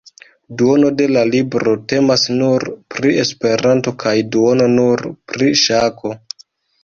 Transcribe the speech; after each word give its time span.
Duono 0.59 0.87
de 1.01 1.05
la 1.15 1.21
libro 1.31 1.73
temas 1.91 2.23
nur 2.39 2.65
pri 2.95 3.13
Esperanto 3.25 3.93
kaj 4.05 4.15
duono 4.37 4.67
nur 4.79 5.03
pri 5.33 5.53
ŝako. 5.65 6.15